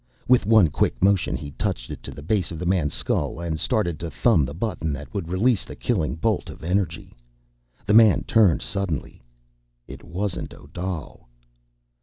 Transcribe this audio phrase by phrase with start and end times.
[0.27, 3.59] With one quick motion he touched it to the base of the man's skull and
[3.59, 7.13] started to thumb the button that would release the killing bolt of energy...
[7.85, 9.21] The man turned suddenly.
[9.87, 11.29] It wasn't Odal!